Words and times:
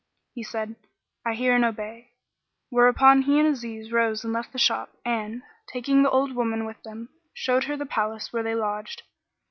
He 0.33 0.41
said, 0.41 0.77
"I 1.23 1.35
hear 1.35 1.53
and 1.53 1.63
obey;" 1.63 2.13
whereupon 2.71 3.21
he 3.21 3.37
and 3.37 3.47
Aziz 3.47 3.93
arose 3.93 4.23
and 4.23 4.33
left 4.33 4.51
the 4.51 4.57
shop 4.57 4.89
and, 5.05 5.43
taking 5.71 6.01
the 6.01 6.09
old 6.09 6.33
woman 6.35 6.65
with 6.65 6.81
them, 6.81 7.09
showed 7.35 7.65
her 7.65 7.77
the 7.77 7.85
place 7.85 8.33
where 8.33 8.41
they 8.41 8.55
lodged. 8.55 9.03